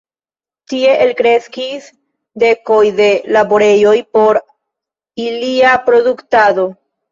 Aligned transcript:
Tie 0.71 0.93
elkreskis 1.03 1.89
dekoj 2.45 2.79
de 3.01 3.11
laborejoj 3.37 3.95
por 4.19 4.43
ilia 5.29 5.77
produktado. 5.93 6.69